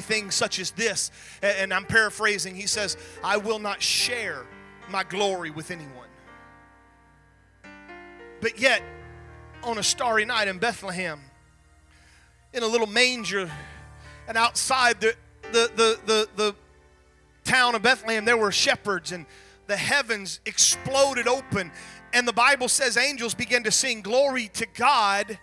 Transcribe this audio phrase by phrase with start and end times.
[0.00, 1.10] things such as this,
[1.42, 2.54] and I'm paraphrasing.
[2.54, 4.44] He says, I will not share
[4.88, 6.08] my glory with anyone.
[8.40, 8.82] But yet,
[9.62, 11.20] on a starry night in Bethlehem,
[12.52, 13.50] in a little manger,
[14.28, 15.14] and outside the,
[15.52, 16.54] the, the, the, the
[17.44, 19.26] town of Bethlehem, there were shepherds, and
[19.66, 21.72] the heavens exploded open.
[22.12, 25.38] And the Bible says angels began to sing, Glory to God,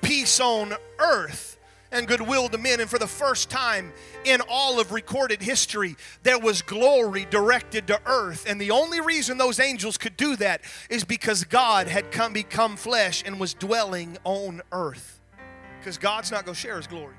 [0.00, 1.57] peace on earth
[1.90, 2.80] and goodwill to men.
[2.80, 3.92] And for the first time
[4.24, 8.44] in all of recorded history, there was glory directed to earth.
[8.48, 12.76] And the only reason those angels could do that is because God had come become
[12.76, 15.20] flesh and was dwelling on earth.
[15.78, 17.14] Because God's not going to share his glory.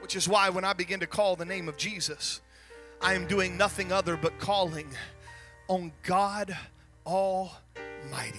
[0.00, 2.40] Which is why when I begin to call the name of Jesus,
[3.00, 4.88] I am doing nothing other but calling
[5.68, 6.56] on God
[7.04, 8.38] Almighty.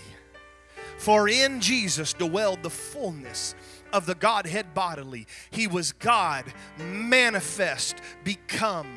[0.98, 3.54] For in Jesus dwelled the fullness
[3.98, 5.26] of the Godhead bodily.
[5.50, 6.46] He was God
[6.78, 8.88] manifest, become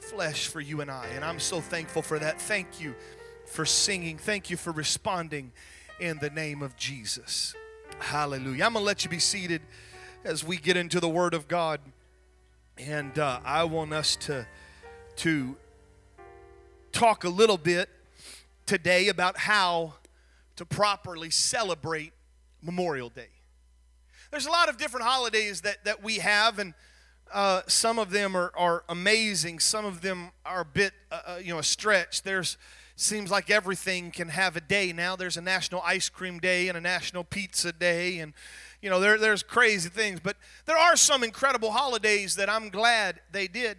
[0.00, 1.06] flesh for you and I.
[1.14, 2.38] And I'm so thankful for that.
[2.38, 2.94] Thank you
[3.46, 4.18] for singing.
[4.18, 5.52] Thank you for responding
[5.98, 7.54] in the name of Jesus.
[8.00, 8.64] Hallelujah.
[8.64, 9.62] I'm going to let you be seated
[10.24, 11.80] as we get into the Word of God.
[12.76, 14.46] And uh, I want us to,
[15.16, 15.56] to
[16.92, 17.88] talk a little bit
[18.66, 19.94] today about how
[20.56, 22.12] to properly celebrate
[22.62, 23.39] Memorial Day.
[24.30, 26.74] There's a lot of different holidays that, that we have, and
[27.32, 29.58] uh, some of them are, are amazing.
[29.58, 32.22] Some of them are a bit, uh, uh, you know, a stretch.
[32.22, 32.56] There's
[32.94, 35.16] seems like everything can have a day now.
[35.16, 38.34] There's a National Ice Cream Day and a National Pizza Day, and
[38.82, 40.20] you know, there, there's crazy things.
[40.20, 40.36] But
[40.66, 43.78] there are some incredible holidays that I'm glad they did.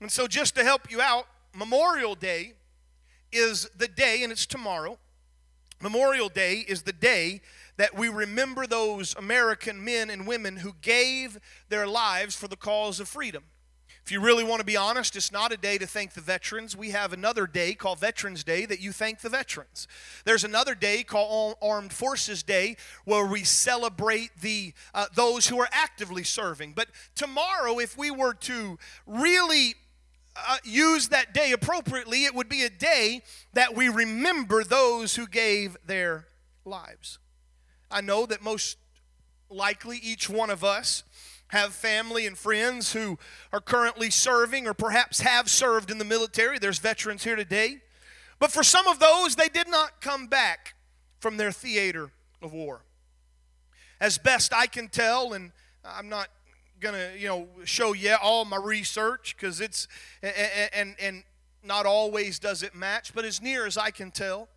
[0.00, 2.52] And so, just to help you out, Memorial Day
[3.32, 4.98] is the day, and it's tomorrow.
[5.82, 7.40] Memorial Day is the day
[7.80, 13.00] that we remember those American men and women who gave their lives for the cause
[13.00, 13.44] of freedom.
[14.04, 16.76] If you really want to be honest, it's not a day to thank the veterans.
[16.76, 19.88] We have another day called Veterans Day that you thank the veterans.
[20.26, 25.68] There's another day called Armed Forces Day where we celebrate the uh, those who are
[25.72, 26.74] actively serving.
[26.74, 29.74] But tomorrow, if we were to really
[30.36, 33.22] uh, use that day appropriately, it would be a day
[33.54, 36.26] that we remember those who gave their
[36.66, 37.18] lives.
[37.90, 38.78] I know that most
[39.48, 41.02] likely each one of us
[41.48, 43.18] have family and friends who
[43.52, 46.58] are currently serving or perhaps have served in the military.
[46.58, 47.82] There's veterans here today.
[48.38, 50.74] But for some of those, they did not come back
[51.18, 52.82] from their theater of war.
[54.00, 55.52] As best I can tell, and
[55.84, 56.28] I'm not
[56.78, 59.88] going to, you know, show you all my research because it's,
[60.22, 61.24] and, and, and
[61.62, 64.48] not always does it match, but as near as I can tell,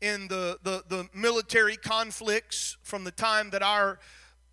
[0.00, 3.98] in the, the, the military conflicts from the time that our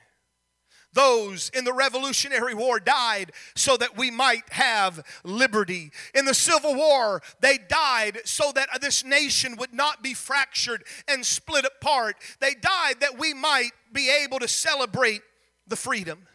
[0.92, 5.92] Those in the Revolutionary War died so that we might have liberty.
[6.14, 11.24] In the Civil War, they died so that this nation would not be fractured and
[11.24, 12.16] split apart.
[12.40, 15.22] They died that we might be able to celebrate
[15.68, 16.26] the freedom.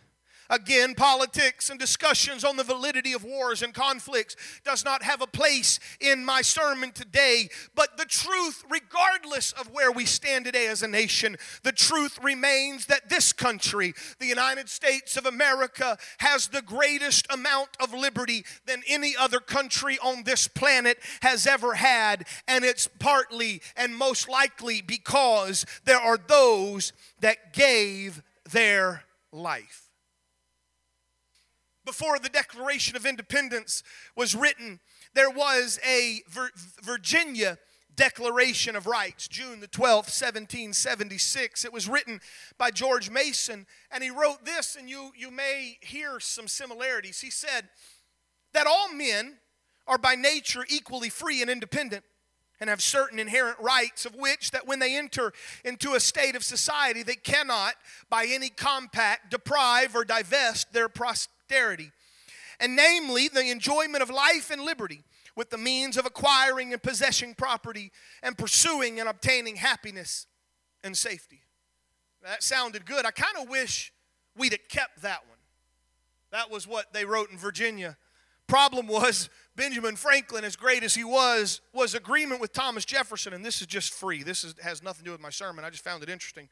[0.49, 5.27] Again, politics and discussions on the validity of wars and conflicts does not have a
[5.27, 7.49] place in my sermon today.
[7.73, 12.85] But the truth, regardless of where we stand today as a nation, the truth remains
[12.87, 18.83] that this country, the United States of America, has the greatest amount of liberty than
[18.87, 22.27] any other country on this planet has ever had.
[22.47, 28.21] And it's partly and most likely because there are those that gave
[28.51, 29.84] their life
[31.85, 33.83] before the Declaration of Independence
[34.15, 34.79] was written,
[35.13, 36.21] there was a
[36.81, 37.57] Virginia
[37.95, 41.63] Declaration of Rights, June the 12th, 1776.
[41.63, 42.19] It was written
[42.57, 47.21] by George Mason, and he wrote this, and you, you may hear some similarities.
[47.21, 47.69] He said
[48.53, 49.37] that all men
[49.87, 52.03] are by nature equally free and independent,
[52.59, 55.33] and have certain inherent rights of which that when they enter
[55.63, 57.75] into a state of society they cannot
[58.09, 60.87] by any compact deprive or divest their
[61.47, 61.91] posterity
[62.59, 65.03] and namely the enjoyment of life and liberty
[65.35, 67.91] with the means of acquiring and possessing property
[68.23, 70.27] and pursuing and obtaining happiness
[70.83, 71.41] and safety
[72.23, 73.91] that sounded good i kind of wish
[74.37, 75.37] we'd have kept that one
[76.31, 77.97] that was what they wrote in virginia
[78.47, 83.43] problem was Benjamin Franklin, as great as he was, was agreement with Thomas Jefferson, and
[83.43, 84.21] this is just free.
[84.21, 85.65] This is, has nothing to do with my sermon.
[85.65, 86.47] I just found it interesting.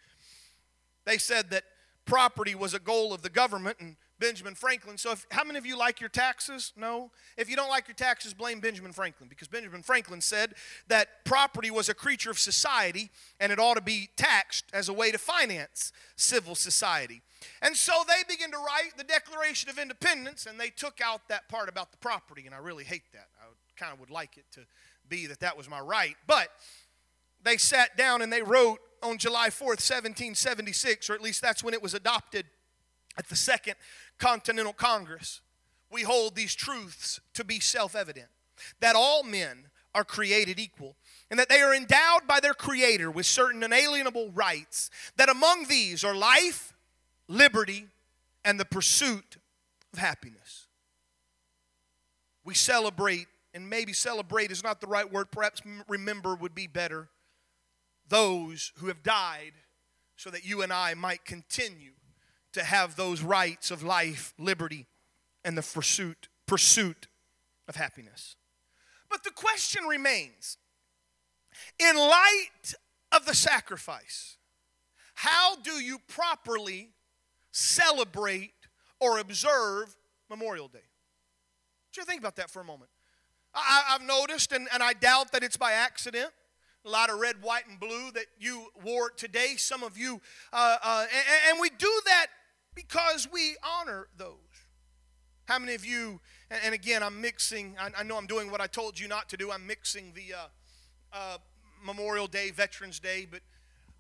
[1.06, 1.66] They said that
[2.06, 4.98] property was a goal of the government and Benjamin Franklin.
[4.98, 6.72] So, if, how many of you like your taxes?
[6.78, 7.12] No.
[7.36, 10.54] If you don't like your taxes, blame Benjamin Franklin because Benjamin Franklin said
[10.88, 13.12] that property was a creature of society
[13.42, 17.22] and it ought to be taxed as a way to finance civil society.
[17.62, 21.50] And so they began to write the Declaration of Independence and they took out that
[21.50, 23.28] part about the property, and I really hate that.
[23.42, 24.62] I kind of would like it to
[25.10, 26.16] be that that was my right.
[26.28, 26.48] But
[27.44, 31.74] they sat down and they wrote on July 4th, 1776, or at least that's when
[31.74, 32.46] it was adopted
[33.18, 33.76] at the Second
[34.20, 35.42] Continental Congress.
[35.92, 38.30] We hold these truths to be self evident
[38.80, 39.66] that all men
[39.96, 40.96] are created equal
[41.30, 46.04] and that they are endowed by their Creator with certain inalienable rights, that among these
[46.04, 46.74] are life,
[47.28, 47.88] liberty,
[48.46, 49.38] and the pursuit
[49.92, 50.68] of happiness.
[52.44, 57.10] We celebrate, and maybe celebrate is not the right word, perhaps remember would be better,
[58.08, 59.54] those who have died
[60.18, 61.94] so that you and I might continue
[62.54, 64.88] to have those rights of life, liberty,
[65.44, 67.08] and the pursuit, pursuit
[67.68, 68.36] of happiness.
[69.10, 70.58] But the question remains
[71.80, 72.74] in light
[73.12, 74.38] of the sacrifice,
[75.16, 76.90] how do you properly
[77.52, 78.54] celebrate
[79.00, 79.96] or observe
[80.30, 80.80] Memorial Day?
[81.92, 82.90] Just think about that for a moment.
[83.54, 86.32] I, have noticed, and, and I doubt that it's by accident,
[86.86, 89.56] a lot of red, white, and blue that you wore today.
[89.58, 90.20] Some of you,
[90.52, 92.28] uh, uh, and, and, we do that
[92.76, 94.38] because we honor those.
[95.46, 99.00] How many of you, and, again, I'm mixing, I, know I'm doing what I told
[99.00, 99.52] you not to do.
[99.52, 100.48] I'm mixing the uh,
[101.12, 101.38] uh
[101.86, 103.42] Memorial Day, Veterans Day, but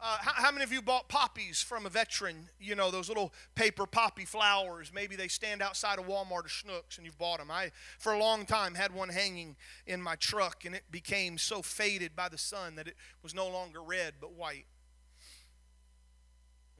[0.05, 2.49] uh, how, how, many of you bought poppies from a veteran?
[2.59, 4.91] You know, those little paper poppy flowers.
[4.93, 7.49] Maybe they stand outside of Walmart or Schnucks and you've bought them.
[7.49, 9.55] I, for a long time, had one hanging
[9.87, 13.47] in my truck and it became so faded by the sun that it was no
[13.47, 14.65] longer red but white.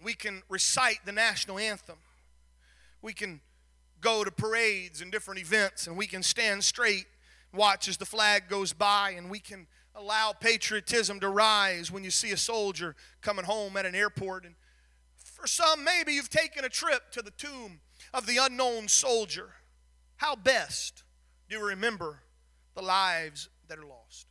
[0.04, 1.98] We can recite the national anthem.
[3.02, 3.42] We can
[4.02, 7.06] go to parades and different events and we can stand straight,
[7.54, 12.12] watch as the flag goes by, and we can allow patriotism to rise when you
[12.12, 14.46] see a soldier coming home at an airport.
[14.46, 14.56] And
[15.16, 17.80] for some, maybe you've taken a trip to the tomb
[18.14, 19.54] of the unknown soldier.
[20.18, 21.04] How best
[21.50, 22.24] do you remember
[22.76, 24.28] the lives that are lost?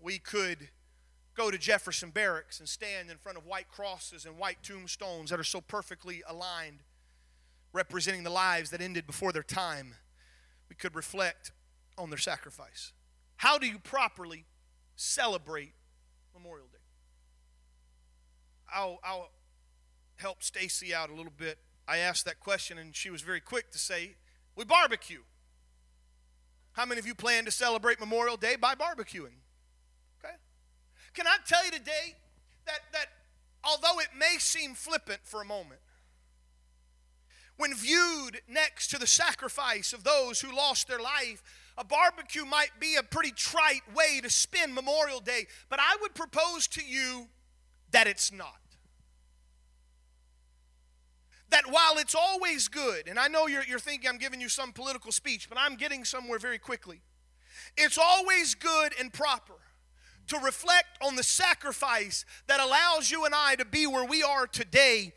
[0.00, 0.68] We could
[1.34, 5.40] go to Jefferson Barracks and stand in front of white crosses and white tombstones that
[5.40, 6.80] are so perfectly aligned,
[7.72, 9.94] representing the lives that ended before their time.
[10.68, 11.52] We could reflect
[11.96, 12.92] on their sacrifice.
[13.36, 14.44] How do you properly
[14.96, 15.72] celebrate
[16.34, 16.78] Memorial Day?
[18.72, 19.30] I'll, I'll
[20.16, 21.58] help Stacy out a little bit.
[21.88, 24.16] I asked that question and she was very quick to say,
[24.56, 25.22] We barbecue.
[26.72, 29.41] How many of you plan to celebrate Memorial Day by barbecuing?
[31.14, 32.16] Can I tell you today
[32.66, 33.06] that, that
[33.64, 35.80] although it may seem flippant for a moment,
[37.56, 41.42] when viewed next to the sacrifice of those who lost their life,
[41.76, 46.14] a barbecue might be a pretty trite way to spend Memorial Day, but I would
[46.14, 47.28] propose to you
[47.90, 48.56] that it's not.
[51.50, 54.72] That while it's always good, and I know you're, you're thinking I'm giving you some
[54.72, 57.02] political speech, but I'm getting somewhere very quickly.
[57.76, 59.54] It's always good and proper
[60.32, 64.46] to reflect on the sacrifice that allows you and I to be where we are
[64.46, 65.12] today,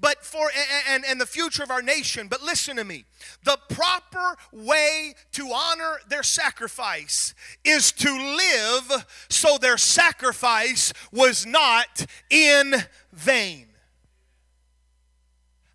[0.00, 0.48] but for
[0.88, 2.28] and, and the future of our nation.
[2.28, 3.04] But listen to me.
[3.42, 7.34] The proper way to honor their sacrifice
[7.64, 12.74] is to live so their sacrifice was not in
[13.12, 13.69] vain.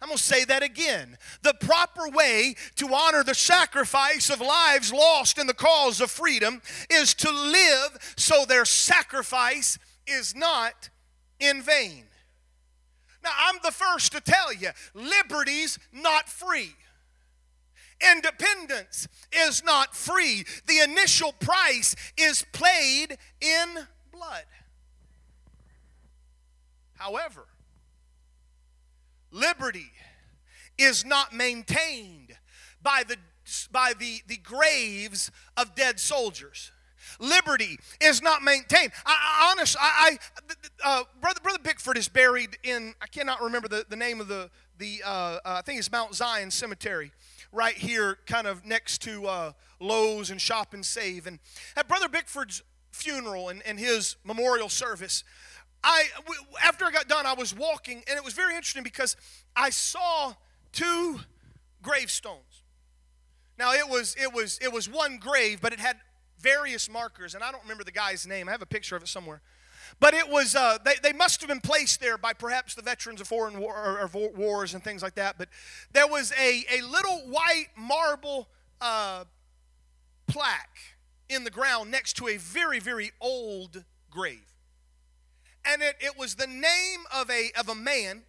[0.01, 1.17] I'm going to say that again.
[1.41, 6.61] The proper way to honor the sacrifice of lives lost in the cause of freedom
[6.89, 10.89] is to live so their sacrifice is not
[11.39, 12.05] in vain.
[13.23, 16.75] Now, I'm the first to tell you liberty's not free.
[18.13, 20.45] Independence is not free.
[20.67, 24.45] The initial price is paid in blood.
[26.95, 27.45] However,
[29.35, 29.91] liberty
[30.77, 32.35] is not maintained
[32.81, 33.17] by the,
[33.71, 36.71] by the, the graves of dead soldiers.
[37.19, 38.91] Liberty is not maintained.
[39.05, 40.17] I, I honest, I,
[40.83, 42.93] I uh, brother, brother Bickford is buried in.
[43.01, 44.49] I cannot remember the, the name of the
[44.79, 45.01] the.
[45.05, 47.11] Uh, uh, I think it's Mount Zion Cemetery,
[47.51, 51.27] right here, kind of next to uh, Lowe's and Shop and Save.
[51.27, 51.39] And
[51.77, 55.23] at brother Bickford's funeral and, and his memorial service,
[55.85, 56.05] I
[56.63, 59.15] after I got done, I was walking, and it was very interesting because
[59.55, 60.33] I saw
[60.71, 61.19] two
[61.81, 62.63] gravestones.
[63.57, 65.97] Now it was it was it was one grave, but it had
[66.39, 68.49] various markers, and I don't remember the guy's name.
[68.49, 69.41] I have a picture of it somewhere.
[69.99, 73.21] But it was, uh, they, they must have been placed there by perhaps the veterans
[73.21, 75.37] of foreign war, or, or wars and things like that.
[75.37, 75.47] But
[75.93, 78.49] there was a, a little white marble
[78.81, 79.25] uh,
[80.27, 80.79] plaque
[81.29, 84.54] in the ground next to a very, very old grave.
[85.65, 88.23] And it, it was the name of a, of a man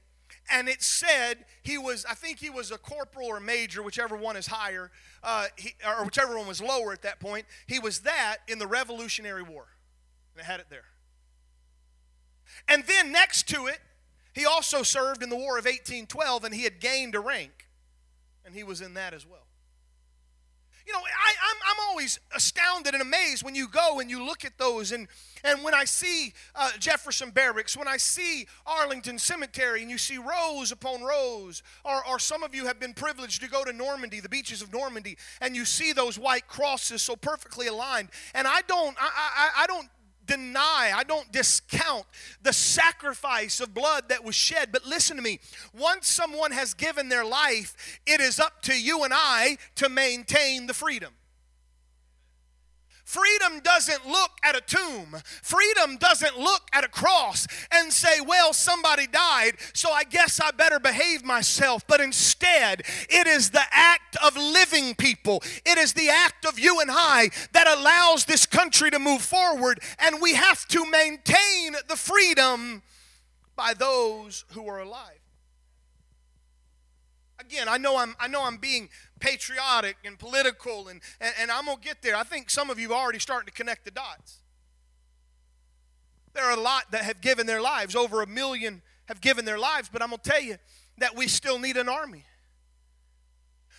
[0.49, 4.37] and it said he was i think he was a corporal or major whichever one
[4.37, 4.93] is higher
[5.27, 7.47] uh, he, or whichever one was lower at that point.
[7.67, 9.67] He was that in the revolutionary war.
[10.35, 10.85] And it had it there.
[12.69, 13.81] And then next to it
[14.33, 17.67] he also served in the war of 1812 and he had gained a rank.
[18.45, 19.47] And he was in that as well
[20.87, 24.45] you know, I, I'm, I'm always astounded and amazed when you go and you look
[24.45, 24.93] at those.
[24.93, 25.09] And,
[25.43, 30.19] and when I see uh, Jefferson Barracks, when I see Arlington Cemetery, and you see
[30.19, 34.21] rows upon rows, or, or some of you have been privileged to go to Normandy,
[34.21, 38.09] the beaches of Normandy, and you see those white crosses so perfectly aligned.
[38.35, 39.89] And I don't, I, I, I don't
[40.27, 42.05] deny, I don't discount
[42.43, 44.71] the sacrifice of blood that was shed.
[44.73, 45.41] But listen to me
[45.73, 50.67] once someone has given their life, it is up to you and I to maintain
[50.67, 51.15] the freedom.
[53.07, 55.15] Freedom doesn't look at a tomb.
[55.41, 60.51] Freedom doesn't look at a cross and say, well, somebody died, so I guess I
[60.51, 61.87] better behave myself.
[61.87, 66.81] But instead, it is the act of living people, it is the act of you
[66.81, 71.97] and I that allows this country to move forward, and we have to maintain the
[71.97, 72.83] freedom
[73.55, 75.21] by those who are alive.
[77.39, 78.89] Again, I know I'm, I know I'm being
[79.21, 82.17] patriotic and political, and, and, and I'm going to get there.
[82.17, 84.41] I think some of you are already starting to connect the dots.
[86.35, 89.59] There are a lot that have given their lives, over a million have given their
[89.59, 90.57] lives, but I'm going to tell you
[90.99, 92.25] that we still need an army.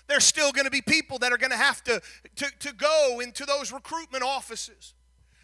[0.07, 2.01] There's still going to be people that are going to have to,
[2.37, 4.93] to, to go into those recruitment offices,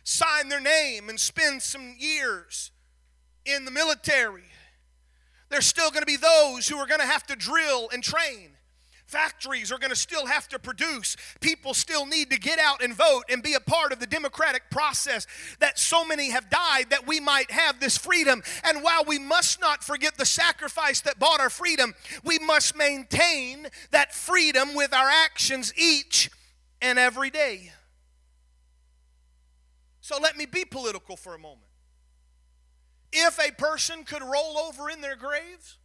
[0.04, 2.72] sign their name, and spend some years
[3.46, 4.46] in the military.
[5.50, 8.53] There's still going to be those who are going to have to drill and train.
[9.14, 11.16] Factories are going to still have to produce.
[11.40, 14.72] People still need to get out and vote and be a part of the democratic
[14.72, 15.28] process
[15.60, 18.42] that so many have died that we might have this freedom.
[18.64, 21.94] And while we must not forget the sacrifice that bought our freedom,
[22.24, 26.32] we must maintain that freedom with our actions each
[26.82, 27.72] and every day.
[30.02, 31.68] So let me be political for a moment.
[33.12, 35.78] If a person could roll over in their graves,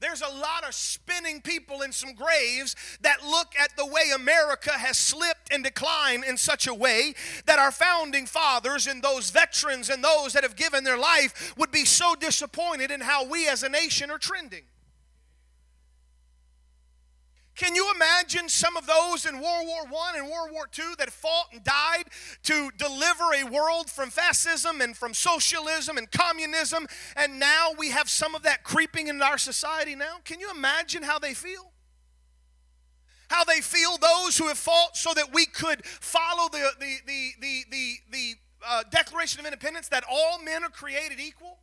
[0.00, 4.72] there's a lot of spinning people in some graves that look at the way America
[4.72, 7.14] has slipped and declined in such a way
[7.46, 11.70] that our founding fathers and those veterans and those that have given their life would
[11.70, 14.62] be so disappointed in how we as a nation are trending.
[17.58, 21.10] Can you imagine some of those in World War I and World War II that
[21.10, 22.04] fought and died
[22.44, 26.86] to deliver a world from fascism and from socialism and communism,
[27.16, 30.18] and now we have some of that creeping into our society now?
[30.24, 31.72] Can you imagine how they feel?
[33.28, 37.30] How they feel those who have fought so that we could follow the, the, the,
[37.40, 38.34] the, the, the
[38.68, 41.58] uh, Declaration of Independence that all men are created equal?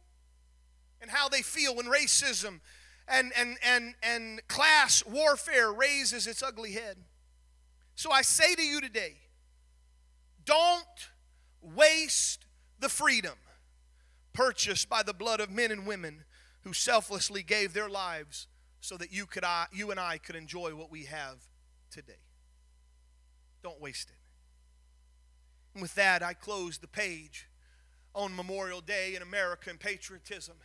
[1.01, 2.59] And how they feel when racism
[3.07, 6.97] and, and, and, and class warfare raises its ugly head.
[7.95, 9.15] So I say to you today
[10.45, 10.85] don't
[11.61, 12.45] waste
[12.79, 13.35] the freedom
[14.33, 16.23] purchased by the blood of men and women
[16.63, 18.47] who selflessly gave their lives
[18.79, 21.37] so that you, could, I, you and I could enjoy what we have
[21.89, 22.13] today.
[23.63, 24.17] Don't waste it.
[25.73, 27.47] And with that, I close the page
[28.13, 30.55] on Memorial Day in America and patriotism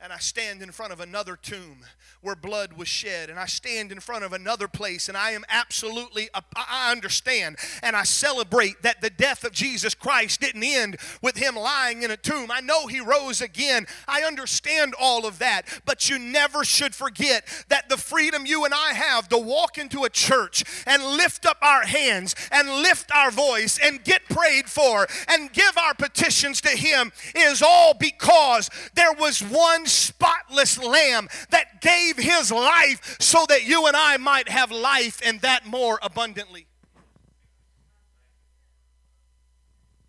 [0.00, 1.78] and I stand in front of another tomb
[2.20, 5.44] where blood was shed, and I stand in front of another place, and I am
[5.48, 11.36] absolutely, I understand, and I celebrate that the death of Jesus Christ didn't end with
[11.36, 12.50] him lying in a tomb.
[12.50, 13.86] I know he rose again.
[14.06, 18.74] I understand all of that, but you never should forget that the freedom you and
[18.74, 23.30] I have to walk into a church and lift up our hands and lift our
[23.30, 29.12] voice and get prayed for and give our petitions to him is all because there
[29.14, 34.70] was one spotless lamb that gave his life so that you and I might have
[34.70, 36.66] life and that more abundantly.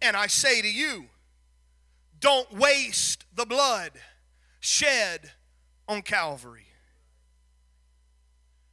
[0.02, 1.06] And I say to you,
[2.20, 3.92] don't waste the blood
[4.60, 5.32] shed
[5.88, 6.68] on Calvary.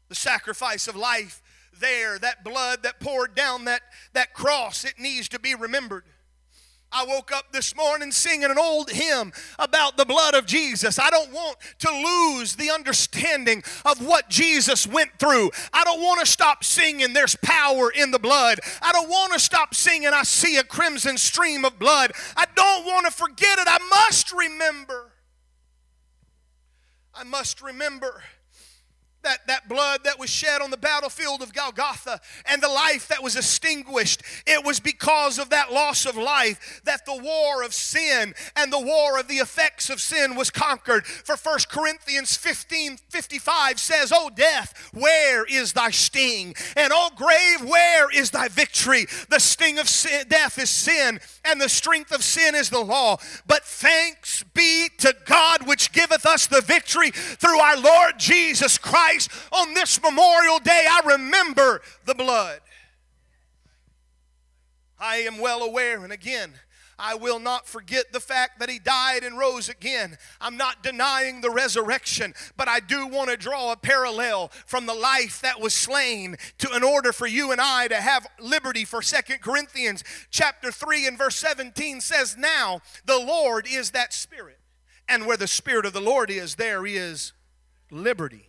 [0.08, 1.42] The sacrifice of life
[1.80, 3.82] there, that blood that poured down that,
[4.12, 6.04] that cross, it needs to be remembered.
[6.94, 10.98] I woke up this morning singing an old hymn about the blood of Jesus.
[10.98, 15.50] I don't want to lose the understanding of what Jesus went through.
[15.72, 18.60] I don't want to stop singing, There's power in the blood.
[18.80, 22.12] I don't want to stop singing, I see a crimson stream of blood.
[22.36, 23.66] I don't want to forget it.
[23.68, 25.10] I must remember.
[27.12, 28.22] I must remember
[29.24, 33.22] that, that blood that was shed on the battlefield of Golgotha and the life that
[33.22, 38.34] was extinguished, it was because of that loss of life that the war of sin
[38.56, 41.06] and the war of the effects of sin was conquered.
[41.06, 46.54] For 1 Corinthians 15 55 says, Oh, death, where is thy sting?
[46.76, 49.06] And oh, grave, where is thy victory?
[49.28, 53.16] The sting of sin, death is sin, and the strength of sin is the law.
[53.46, 59.13] But thanks be to God which giveth us the victory through our Lord Jesus Christ
[59.14, 62.60] Christ on this Memorial Day, I remember the blood.
[64.98, 66.52] I am well aware, and again,
[66.98, 70.16] I will not forget the fact that he died and rose again.
[70.40, 74.94] I'm not denying the resurrection, but I do want to draw a parallel from the
[74.94, 79.02] life that was slain to in order for you and I to have liberty for
[79.02, 84.60] Second Corinthians chapter 3 and verse 17 says, "Now the Lord is that spirit,
[85.08, 87.32] and where the spirit of the Lord is, there is
[87.90, 88.48] liberty."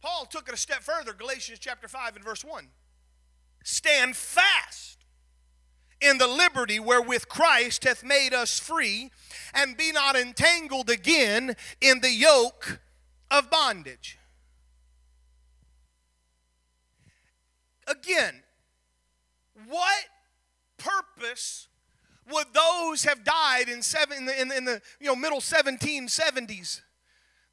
[0.00, 2.68] Paul took it a step further, Galatians chapter 5 and verse 1.
[3.64, 5.04] Stand fast
[6.00, 9.10] in the liberty wherewith Christ hath made us free,
[9.52, 12.80] and be not entangled again in the yoke
[13.30, 14.18] of bondage.
[17.86, 18.42] Again,
[19.68, 20.04] what
[20.78, 21.68] purpose
[22.30, 26.80] would those have died in, seven, in, the, in, the, you know, middle 1770s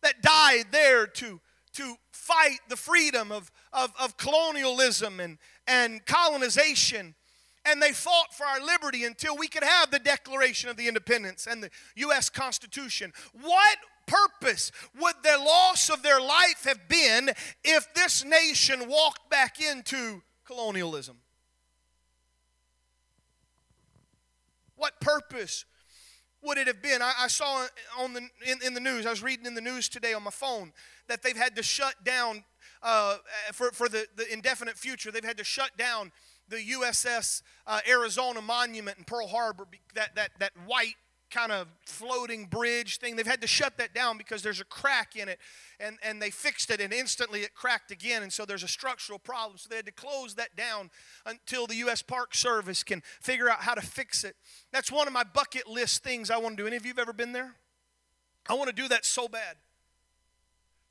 [0.02, 1.42] that died there to
[1.78, 5.38] to fight the freedom of, of, of colonialism and,
[5.68, 7.14] and colonization.
[7.66, 11.48] And they fought for our liberty until we could have the Declaration of the Independence
[11.50, 12.30] and the U.S.
[12.30, 13.14] Constitution.
[13.34, 17.30] What purpose would the loss of their life have been
[17.64, 21.18] if this nation walked back into colonialism?
[24.78, 25.66] What purpose
[26.44, 27.02] would it have been?
[27.02, 27.66] I, I saw
[28.00, 30.32] on the, in, in, the news, I was reading in the news today on my
[30.32, 30.72] phone
[31.08, 32.44] that they've had to shut down
[32.84, 33.18] uh,
[33.54, 36.12] for, for the, the indefinite future, they've had to shut down
[36.50, 40.96] the USS uh, Arizona Monument in Pearl Harbor, that, that, that white
[41.30, 43.16] kind of floating bridge thing.
[43.16, 45.40] They've had to shut that down because there's a crack in it,
[45.80, 49.20] and, and they fixed it, and instantly it cracked again, and so there's a structural
[49.20, 49.58] problem.
[49.58, 50.90] So they had to close that down
[51.26, 52.02] until the U.S.
[52.02, 54.36] Park Service can figure out how to fix it.
[54.72, 56.68] That's one of my bucket list things I want to do.
[56.68, 57.56] Any of you have ever been there?
[58.50, 59.58] I want to do that so bad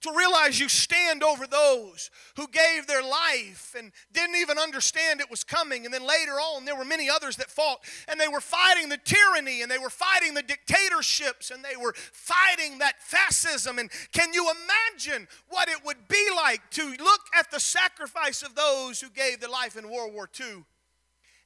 [0.03, 5.31] to realize you stand over those who gave their life and didn't even understand it
[5.31, 5.85] was coming.
[5.85, 8.99] And then later on, there were many others that fought, and they were fighting the
[8.99, 13.79] tyranny, and they were fighting the dictatorships, and they were fighting that fascism.
[13.79, 18.55] And can you imagine what it would be like to look at the sacrifice of
[18.55, 20.65] those who gave their life in World War II?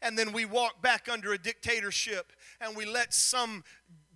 [0.02, 3.64] And then we walk back under a dictatorship and we let some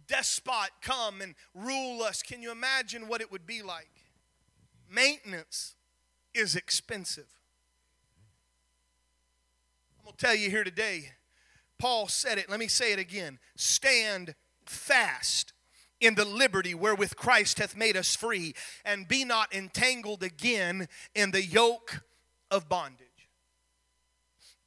[0.06, 2.22] despot come and rule us.
[2.22, 3.93] Can you imagine what it would be like?
[4.94, 5.74] Maintenance
[6.34, 7.26] is expensive.
[9.98, 11.12] I'm going to tell you here today,
[11.78, 12.48] Paul said it.
[12.48, 13.38] Let me say it again.
[13.56, 15.52] Stand fast
[16.00, 18.54] in the liberty wherewith Christ hath made us free,
[18.84, 22.02] and be not entangled again in the yoke
[22.50, 23.06] of bondage.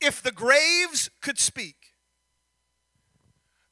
[0.01, 1.75] If the graves could speak,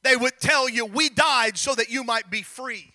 [0.02, 2.92] they would tell you, We died so that you might be free.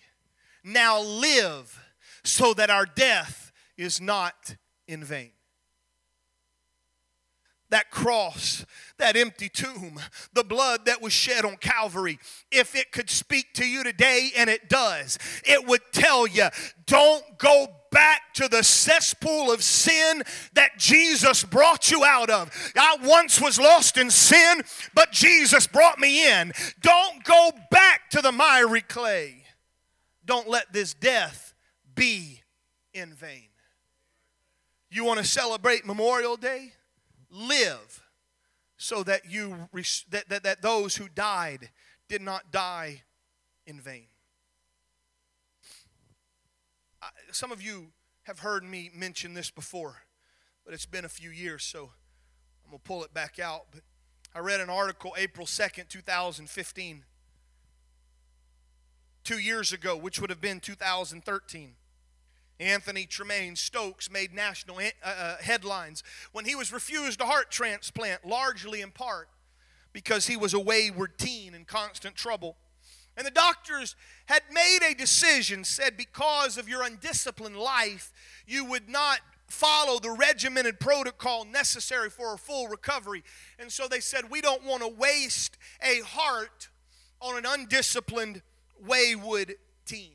[0.64, 1.78] Now live
[2.24, 3.41] so that our death
[3.76, 4.56] is not
[4.86, 5.32] in vain.
[7.70, 8.66] That cross,
[8.98, 9.98] that empty tomb,
[10.34, 12.18] the blood that was shed on Calvary,
[12.50, 16.48] if it could speak to you today, and it does, it would tell you
[16.84, 22.50] don't go back to the cesspool of sin that Jesus brought you out of.
[22.76, 24.62] I once was lost in sin,
[24.94, 26.52] but Jesus brought me in.
[26.82, 29.44] Don't go back to the miry clay.
[30.26, 31.54] Don't let this death
[31.94, 32.42] be
[32.92, 33.48] in vain.
[34.92, 36.74] You want to celebrate Memorial Day?
[37.30, 38.02] Live
[38.76, 39.68] so that you
[40.10, 41.70] that, that, that those who died
[42.10, 43.00] did not die
[43.66, 44.08] in vain.
[47.00, 47.92] I, some of you
[48.24, 50.02] have heard me mention this before,
[50.62, 51.92] but it's been a few years, so
[52.62, 53.68] I'm gonna pull it back out.
[53.70, 53.80] But
[54.34, 57.04] I read an article April 2nd, 2015,
[59.24, 61.76] two years ago, which would have been 2013.
[62.62, 68.24] Anthony Tremaine Stokes made national uh, uh, headlines when he was refused a heart transplant,
[68.24, 69.28] largely in part
[69.92, 72.56] because he was a wayward teen in constant trouble.
[73.16, 73.94] And the doctors
[74.26, 78.12] had made a decision, said, because of your undisciplined life,
[78.46, 83.22] you would not follow the regimented protocol necessary for a full recovery.
[83.58, 86.70] And so they said, we don't want to waste a heart
[87.20, 88.40] on an undisciplined,
[88.80, 90.12] wayward teen.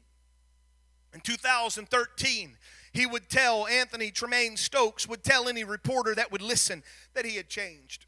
[1.18, 2.58] In 2013,
[2.94, 6.84] he would tell, Anthony Tremaine Stokes would tell any reporter that would listen
[7.16, 8.06] that he had changed.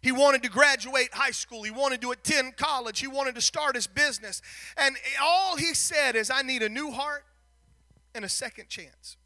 [0.00, 1.62] He wanted to graduate high school.
[1.62, 3.00] He wanted to attend college.
[3.00, 4.40] He wanted to start his business.
[4.78, 7.26] And all he said is, I need a new heart
[8.14, 9.18] and a second chance.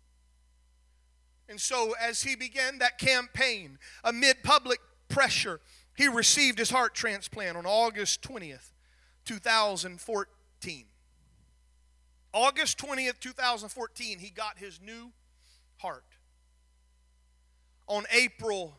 [1.48, 5.61] And so, as he began that campaign amid public pressure,
[5.96, 8.72] he received his heart transplant on August 20th,
[9.26, 10.87] 2014.
[12.33, 15.12] August 20th, 2014, he got his new
[15.79, 16.05] heart.
[17.88, 18.77] On April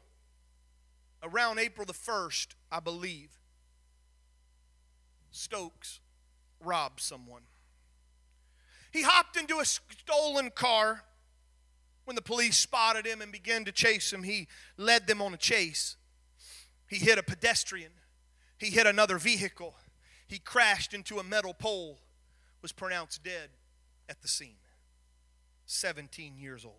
[1.21, 3.29] around April the 1st, I believe,
[5.31, 5.99] Stokes
[6.59, 7.43] robbed someone.
[8.91, 11.03] He hopped into a stolen car.
[12.05, 15.37] When the police spotted him and began to chase him, he led them on a
[15.37, 15.95] chase.
[16.87, 17.91] He hit a pedestrian.
[18.57, 19.75] He hit another vehicle.
[20.27, 21.99] He crashed into a metal pole,
[22.63, 23.49] was pronounced dead
[24.09, 24.55] at the scene.
[25.67, 26.75] 17 years old.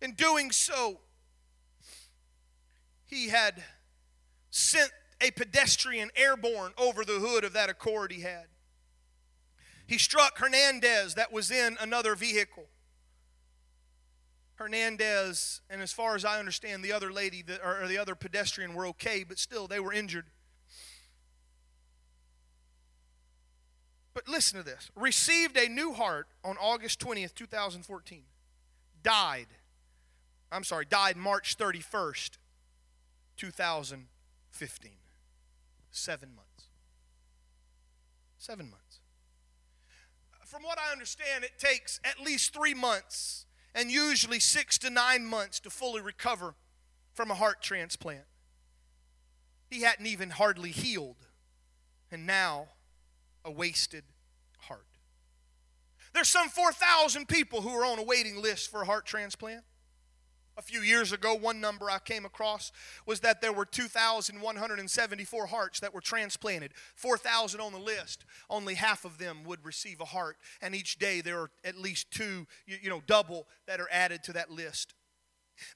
[0.00, 1.00] In doing so,
[3.06, 3.62] he had
[4.50, 4.90] sent
[5.20, 8.46] a pedestrian airborne over the hood of that Accord he had.
[9.86, 12.68] He struck Hernandez that was in another vehicle.
[14.54, 18.86] Hernandez, and as far as I understand, the other lady or the other pedestrian were
[18.86, 20.26] okay, but still they were injured.
[24.12, 28.22] But listen to this received a new heart on August 20th, 2014,
[29.02, 29.46] died
[30.52, 32.38] I'm sorry, died March 31st,
[33.36, 34.92] 2015.
[35.92, 36.64] Seven months.
[38.38, 39.00] Seven months.
[40.44, 45.24] From what I understand, it takes at least three months and usually six to nine
[45.24, 46.54] months to fully recover
[47.12, 48.24] from a heart transplant.
[49.68, 51.28] He hadn't even hardly healed,
[52.10, 52.66] and now
[53.44, 54.04] a wasted
[54.58, 54.86] heart.
[56.12, 59.62] There's some 4,000 people who are on a waiting list for a heart transplant
[60.60, 62.70] a few years ago, one number I came across
[63.06, 68.26] was that there were 2,174 hearts that were transplanted, 4,000 on the list.
[68.50, 72.10] Only half of them would receive a heart, and each day there are at least
[72.10, 74.94] two, you know, double that are added to that list.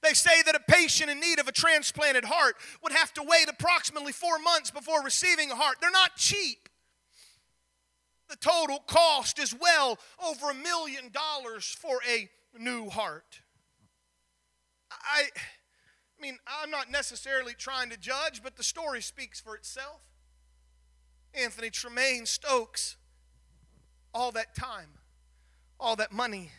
[0.03, 3.49] They say that a patient in need of a transplanted heart would have to wait
[3.49, 5.77] approximately four months before receiving a heart.
[5.81, 6.64] They're not cheap.
[8.29, 13.41] The total cost is well over a million dollars for a new heart.
[14.91, 20.01] I, I mean, I'm not necessarily trying to judge, but the story speaks for itself.
[21.33, 22.95] Anthony Tremaine Stokes,
[24.13, 24.89] all that time,
[25.79, 26.51] all that money,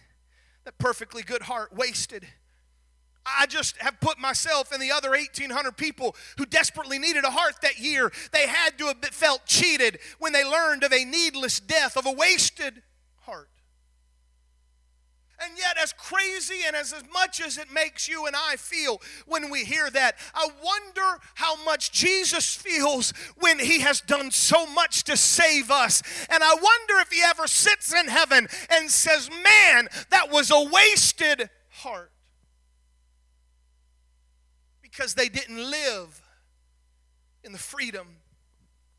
[0.64, 2.26] that perfectly good heart wasted.
[3.38, 7.60] I just have put myself and the other 1,800 people who desperately needed a heart
[7.62, 8.12] that year.
[8.32, 12.12] They had to have felt cheated when they learned of a needless death, of a
[12.12, 12.82] wasted
[13.20, 13.50] heart.
[15.38, 19.02] And yet, as crazy and as, as much as it makes you and I feel
[19.26, 24.66] when we hear that, I wonder how much Jesus feels when he has done so
[24.66, 26.02] much to save us.
[26.30, 30.62] And I wonder if he ever sits in heaven and says, Man, that was a
[30.70, 32.12] wasted heart.
[34.96, 36.22] Because they didn't live
[37.44, 38.06] in the freedom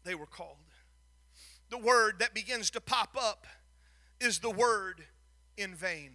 [0.03, 0.57] they were called.
[1.71, 3.47] The word that begins to pop up
[4.21, 5.05] is the word
[5.57, 6.11] in vain.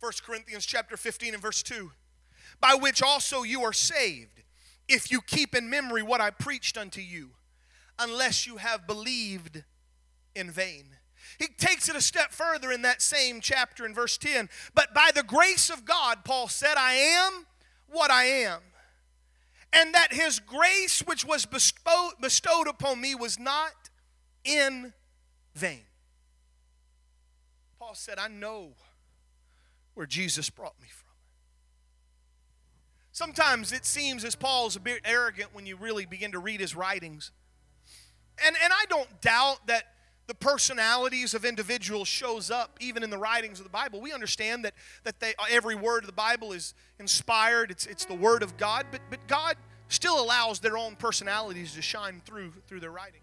[0.00, 1.92] 1 Corinthians chapter 15 and verse 2.
[2.58, 4.42] By which also you are saved,
[4.88, 7.32] if you keep in memory what I preached unto you,
[7.98, 9.62] unless you have believed
[10.34, 10.86] in vain.
[11.38, 14.48] He takes it a step further in that same chapter in verse 10.
[14.74, 17.46] But by the grace of God, Paul said, I am
[17.90, 18.60] what I am.
[19.72, 23.72] And that his grace, which was bestowed upon me, was not
[24.44, 24.92] in
[25.54, 25.84] vain.
[27.78, 28.72] Paul said, I know
[29.94, 31.02] where Jesus brought me from.
[33.12, 36.74] Sometimes it seems as Paul's a bit arrogant when you really begin to read his
[36.74, 37.30] writings.
[38.44, 39.91] And, and I don't doubt that
[40.26, 44.00] the personalities of individuals shows up even in the writings of the Bible.
[44.00, 48.14] We understand that, that they, every word of the Bible is inspired, it's, it's the
[48.14, 49.56] word of God, but, but God
[49.88, 53.20] still allows their own personalities to shine through through their writing.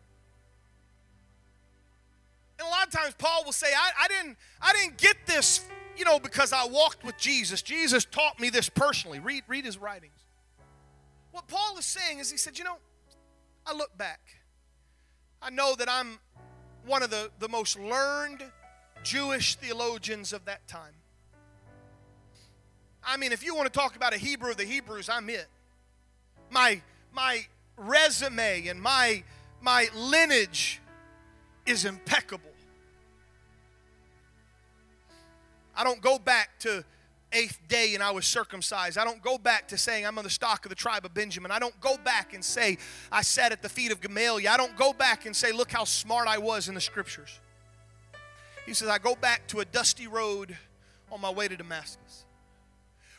[2.60, 5.66] And a lot of times Paul will say, I, I didn't I didn't get this,
[5.98, 7.62] you know, because I walked with Jesus.
[7.62, 9.20] Jesus taught me this personally.
[9.20, 10.26] Read, read his writings.
[11.32, 12.78] What Paul is saying is he said, you know,
[13.66, 14.20] I look back.
[15.42, 16.20] I know that I'm
[16.86, 18.44] one of the, the most learned
[19.04, 20.94] Jewish theologians of that time.
[23.04, 25.48] I mean, if you want to talk about a Hebrew of the Hebrews, I'm it.
[26.52, 26.82] My,
[27.13, 27.46] my
[27.78, 29.24] resume and my,
[29.62, 30.82] my lineage
[31.65, 32.50] is impeccable.
[35.76, 36.84] I don't go back to
[37.32, 38.98] eighth day and I was circumcised.
[38.98, 41.52] I don't go back to saying I'm of the stock of the tribe of Benjamin.
[41.52, 42.78] I don't go back and say
[43.12, 44.52] I sat at the feet of Gamaliel.
[44.52, 47.39] I don't go back and say, look how smart I was in the scriptures.
[48.65, 50.58] He says, I go back to a dusty road
[51.12, 52.26] on my way to Damascus.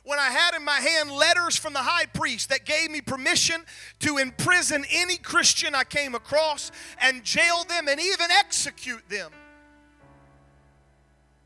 [0.03, 3.62] When I had in my hand letters from the high priest that gave me permission
[4.01, 9.31] to imprison any Christian I came across and jail them and even execute them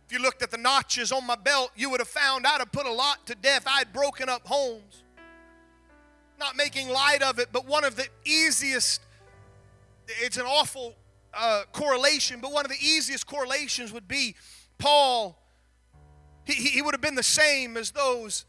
[0.07, 2.73] if you looked at the notches on my belt, you would have found I'd have
[2.73, 3.65] put a lot to death.
[3.67, 5.03] I had broken up homes.
[6.39, 9.01] Not making light of it, but one of the easiest,
[10.07, 10.95] it's an awful
[11.33, 14.35] uh, correlation, but one of the easiest correlations would be
[14.79, 15.39] Paul,
[16.45, 18.45] he, he would have been the same as those,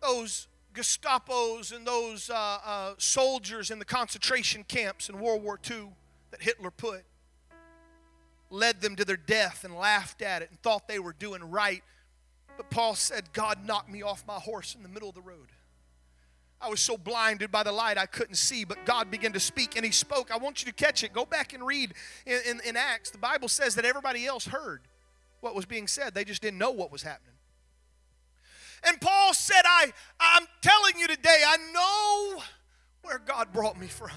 [0.00, 5.88] those Gestapos and those uh, uh, soldiers in the concentration camps in World War II
[6.30, 7.02] that Hitler put
[8.50, 11.82] led them to their death and laughed at it and thought they were doing right.
[12.56, 15.48] But Paul said, God knocked me off my horse in the middle of the road.
[16.60, 19.76] I was so blinded by the light I couldn't see, but God began to speak
[19.76, 20.32] and He spoke.
[20.32, 21.12] I want you to catch it.
[21.12, 21.94] Go back and read
[22.26, 23.10] in, in, in Acts.
[23.10, 24.80] The Bible says that everybody else heard
[25.40, 27.34] what was being said, they just didn't know what was happening.
[28.84, 32.42] And Paul said, I, I'm telling you today, I know
[33.02, 34.10] where God brought me from.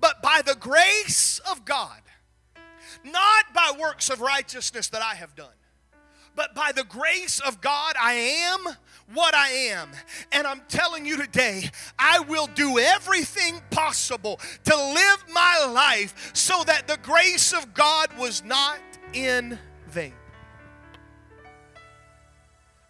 [0.00, 2.00] But by the grace of God,
[3.04, 5.48] not by works of righteousness that I have done,
[6.34, 8.76] but by the grace of God, I am
[9.12, 9.90] what I am.
[10.32, 16.62] And I'm telling you today, I will do everything possible to live my life so
[16.64, 18.78] that the grace of God was not
[19.12, 20.14] in vain.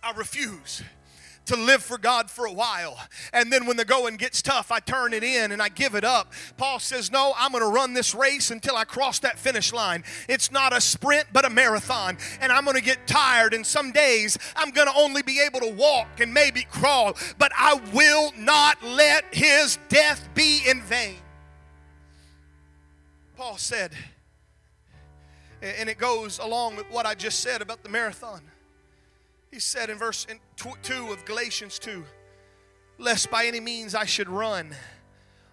[0.02, 0.82] I refuse
[1.48, 2.98] to live for God for a while.
[3.32, 6.04] And then when the going gets tough, I turn it in and I give it
[6.04, 6.32] up.
[6.56, 10.04] Paul says, No, I'm going to run this race until I cross that finish line.
[10.28, 12.16] It's not a sprint, but a marathon.
[12.40, 13.54] And I'm going to get tired.
[13.54, 17.52] And some days I'm going to only be able to walk and maybe crawl, but
[17.56, 21.16] I will not let his death be in vain.
[23.36, 23.92] Paul said,
[25.62, 28.42] and it goes along with what I just said about the marathon.
[29.50, 32.04] He said in verse 2 of Galatians 2
[32.98, 34.74] Lest by any means I should run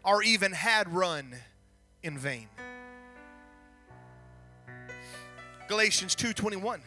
[0.03, 1.35] or even had run
[2.03, 2.49] in vain.
[5.67, 6.81] Galatians 2:21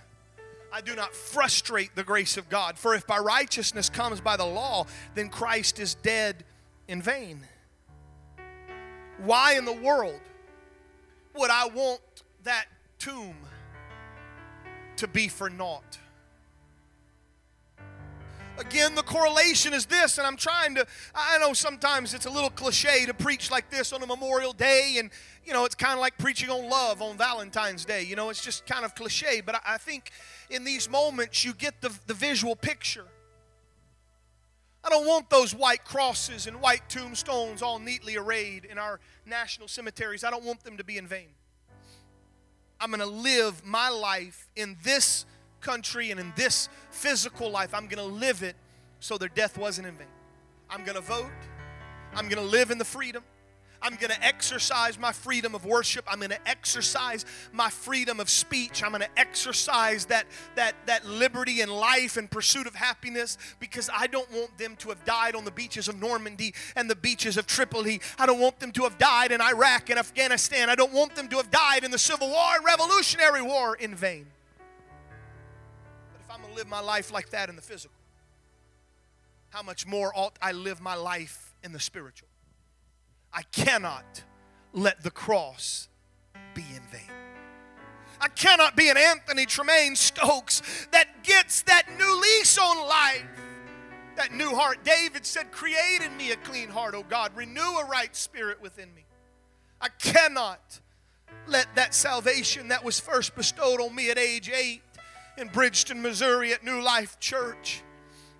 [0.71, 4.45] I do not frustrate the grace of God for if by righteousness comes by the
[4.45, 6.45] law then Christ is dead
[6.87, 7.47] in vain.
[9.19, 10.21] Why in the world
[11.35, 12.01] would I want
[12.45, 12.67] that
[12.99, 13.37] tomb
[14.97, 15.99] to be for naught?
[18.59, 22.51] Again, the correlation is this, and I'm trying to, I know sometimes it's a little
[22.51, 25.11] cliche to preach like this on a Memorial Day, and,
[25.45, 28.03] you know, it's kind of like preaching on love on Valentine's Day.
[28.03, 30.11] You know, it's just kind of cliche, but I think
[30.51, 33.05] in these moments you get the, the visual picture.
[34.83, 39.69] I don't want those white crosses and white tombstones all neatly arrayed in our national
[39.69, 40.25] cemeteries.
[40.25, 41.29] I don't want them to be in vain.
[42.81, 45.27] I'm going to live my life in this
[45.61, 47.75] country and in this physical life.
[47.75, 48.57] I'm going to live it
[49.01, 50.07] so their death wasn't in vain.
[50.71, 51.31] I'm going to vote.
[52.15, 53.23] I'm going to live in the freedom.
[53.81, 56.05] I'm going to exercise my freedom of worship.
[56.11, 58.83] I'm going to exercise my freedom of speech.
[58.83, 63.89] I'm going to exercise that, that, that liberty in life and pursuit of happiness because
[63.95, 67.37] I don't want them to have died on the beaches of Normandy and the beaches
[67.37, 68.01] of Tripoli.
[68.19, 70.69] I don't want them to have died in Iraq and Afghanistan.
[70.69, 73.95] I don't want them to have died in the Civil War and Revolutionary War in
[73.95, 74.27] vain
[76.59, 77.95] live my life like that in the physical,
[79.51, 82.27] how much more ought I live my life in the spiritual?
[83.33, 84.25] I cannot
[84.73, 85.89] let the cross
[86.55, 87.15] be in vain.
[88.21, 93.23] I cannot be an Anthony Tremaine Stokes that gets that new lease on life,
[94.17, 94.83] that new heart.
[94.83, 98.93] David said, Create in me a clean heart, O God, renew a right spirit within
[98.97, 99.05] me.
[99.81, 100.81] I cannot
[101.47, 104.83] let that salvation that was first bestowed on me at age eight
[105.39, 107.83] in Bridgeton, Missouri at New Life Church,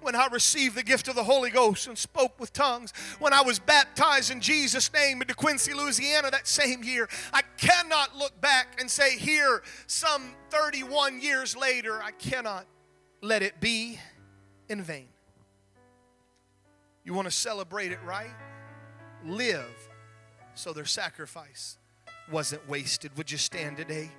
[0.01, 3.43] when I received the gift of the Holy Ghost and spoke with tongues, when I
[3.43, 8.77] was baptized in Jesus' name in DeQuincy, Louisiana that same year, I cannot look back
[8.81, 12.67] and say, here, some 31 years later, I cannot
[13.23, 13.99] let it be
[14.69, 15.09] in vain.
[17.05, 18.31] You want to celebrate it right?
[19.25, 19.89] Live
[20.55, 21.79] so their sacrifice
[22.31, 23.17] wasn't wasted.
[23.17, 24.11] Would you stand today?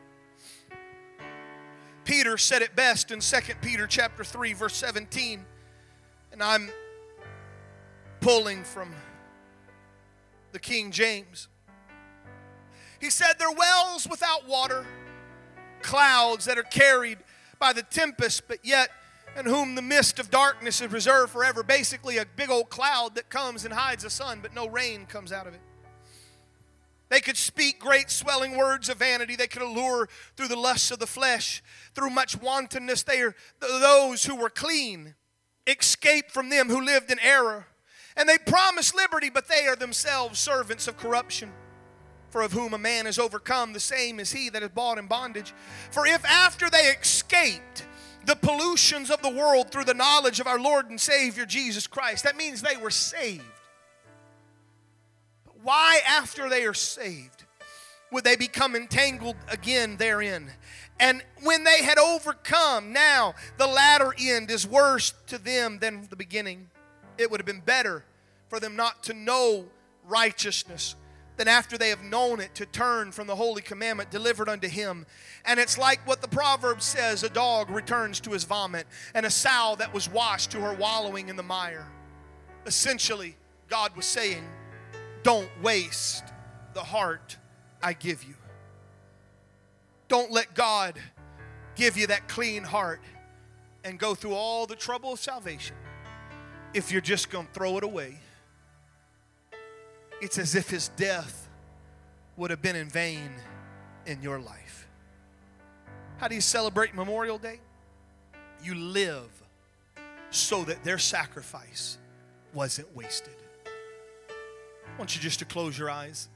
[2.09, 5.45] Peter said it best in 2 Peter chapter 3 verse 17.
[6.31, 6.71] And I'm
[8.19, 8.95] pulling from
[10.51, 11.49] the King James.
[12.99, 14.87] He said, They're wells without water,
[15.83, 17.19] clouds that are carried
[17.59, 18.89] by the tempest, but yet
[19.37, 21.61] in whom the mist of darkness is reserved forever.
[21.61, 25.31] Basically, a big old cloud that comes and hides the sun, but no rain comes
[25.31, 25.61] out of it.
[27.09, 29.35] They could speak great swelling words of vanity.
[29.35, 31.63] They could allure through the lusts of the flesh,
[31.95, 33.01] through much wantonness.
[33.01, 35.15] They are those who were clean,
[35.65, 37.67] escaped from them who lived in error.
[38.15, 41.51] And they promise liberty, but they are themselves servants of corruption.
[42.29, 45.07] For of whom a man is overcome, the same is he that is bought in
[45.07, 45.51] bondage.
[45.89, 47.85] For if after they escaped
[48.25, 52.23] the pollutions of the world through the knowledge of our Lord and Savior Jesus Christ,
[52.25, 53.58] that means they were saved
[55.63, 57.43] why, after they are saved,
[58.11, 60.51] would they become entangled again therein?
[60.99, 66.15] And when they had overcome, now the latter end is worse to them than the
[66.15, 66.69] beginning.
[67.17, 68.03] It would have been better
[68.49, 69.65] for them not to know
[70.05, 70.95] righteousness
[71.37, 75.05] than after they have known it to turn from the holy commandment delivered unto him.
[75.45, 79.29] And it's like what the proverb says a dog returns to his vomit, and a
[79.29, 81.87] sow that was washed to her wallowing in the mire.
[82.65, 83.37] Essentially,
[83.69, 84.43] God was saying,
[85.23, 86.23] don't waste
[86.73, 87.37] the heart
[87.81, 88.35] I give you.
[90.07, 90.99] Don't let God
[91.75, 93.01] give you that clean heart
[93.83, 95.75] and go through all the trouble of salvation
[96.73, 98.17] if you're just going to throw it away.
[100.21, 101.49] It's as if his death
[102.37, 103.31] would have been in vain
[104.05, 104.87] in your life.
[106.17, 107.59] How do you celebrate Memorial Day?
[108.61, 109.29] You live
[110.31, 111.97] so that their sacrifice
[112.53, 113.35] wasn't wasted.
[114.99, 116.27] Want you just to close your eyes.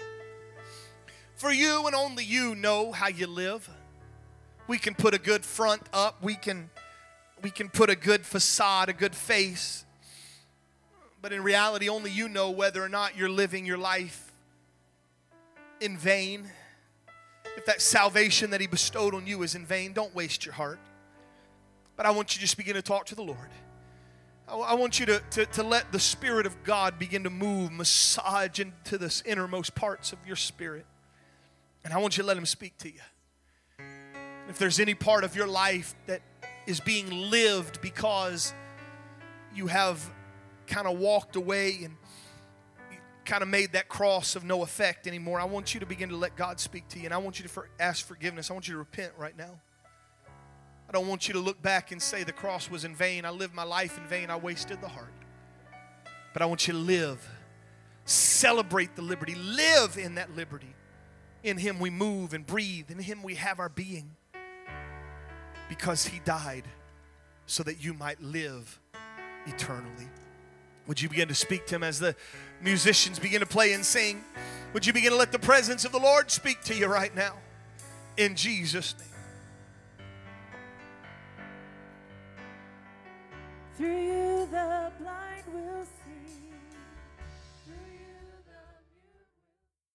[1.35, 3.69] For you and only you know how you live.
[4.67, 6.23] We can put a good front up.
[6.23, 6.69] We can
[7.41, 9.83] we can put a good facade, a good face.
[11.21, 14.31] But in reality, only you know whether or not you're living your life
[15.81, 16.49] in vain.
[17.57, 20.79] If that salvation that He bestowed on you is in vain, don't waste your heart.
[21.97, 23.49] But I want you to just begin to talk to the Lord.
[24.61, 28.59] I want you to, to, to let the Spirit of God begin to move, massage
[28.59, 30.85] into the innermost parts of your spirit.
[31.83, 32.99] And I want you to let Him speak to you.
[34.49, 36.21] If there's any part of your life that
[36.67, 38.53] is being lived because
[39.55, 40.07] you have
[40.67, 41.95] kind of walked away and
[43.25, 46.17] kind of made that cross of no effect anymore, I want you to begin to
[46.17, 47.05] let God speak to you.
[47.05, 48.51] And I want you to for, ask forgiveness.
[48.51, 49.59] I want you to repent right now.
[50.89, 53.25] I don't want you to look back and say the cross was in vain.
[53.25, 54.29] I lived my life in vain.
[54.29, 55.13] I wasted the heart.
[56.33, 57.27] But I want you to live.
[58.05, 59.35] Celebrate the liberty.
[59.35, 60.75] Live in that liberty.
[61.43, 62.91] In Him we move and breathe.
[62.91, 64.11] In Him we have our being.
[65.69, 66.65] Because He died
[67.45, 68.79] so that you might live
[69.45, 70.07] eternally.
[70.87, 72.15] Would you begin to speak to Him as the
[72.61, 74.23] musicians begin to play and sing?
[74.73, 77.35] Would you begin to let the presence of the Lord speak to you right now?
[78.17, 79.12] In Jesus' name.
[83.75, 86.02] Through you, the blind will see.